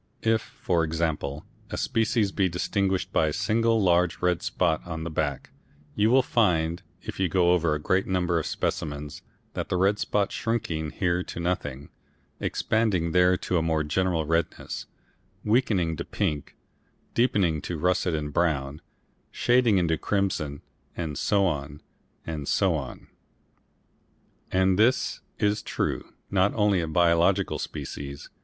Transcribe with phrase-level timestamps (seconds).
[0.23, 5.11] If, for example, a species be distinguished by a single large red spot on the
[5.11, 5.51] back,
[5.93, 9.21] you will find if you go over a great number of specimens
[9.53, 11.89] that red spot shrinking here to nothing,
[12.39, 14.87] expanding there to a more general redness,
[15.45, 16.55] weakening to pink,
[17.13, 18.81] deepening to russet and brown,
[19.29, 20.63] shading into crimson,
[20.97, 21.79] and so on,
[22.25, 23.05] and so on.
[24.51, 28.31] And this is true not only of biological species.